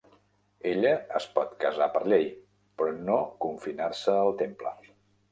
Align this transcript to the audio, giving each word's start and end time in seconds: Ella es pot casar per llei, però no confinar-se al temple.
Ella 0.67 0.93
es 1.17 1.25
pot 1.33 1.51
casar 1.63 1.87
per 1.97 2.01
llei, 2.13 2.25
però 2.81 2.93
no 3.09 3.17
confinar-se 3.45 4.15
al 4.23 4.33
temple. 4.41 4.73